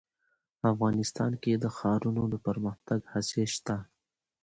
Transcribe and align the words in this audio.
افغانستان 0.71 1.31
کې 1.41 1.53
د 1.63 1.65
ښارونو 1.75 2.23
د 2.33 2.35
پرمختګ 2.47 2.99
هڅې 3.13 3.43
شته. 3.53 3.77